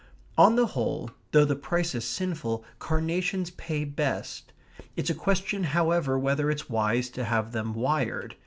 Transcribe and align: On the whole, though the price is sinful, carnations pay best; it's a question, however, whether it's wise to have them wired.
On 0.35 0.55
the 0.55 0.65
whole, 0.65 1.11
though 1.31 1.45
the 1.45 1.55
price 1.55 1.93
is 1.93 2.05
sinful, 2.05 2.65
carnations 2.79 3.51
pay 3.51 3.83
best; 3.85 4.51
it's 4.95 5.11
a 5.11 5.13
question, 5.13 5.63
however, 5.65 6.17
whether 6.17 6.49
it's 6.49 6.67
wise 6.67 7.07
to 7.11 7.23
have 7.23 7.51
them 7.51 7.75
wired. 7.75 8.35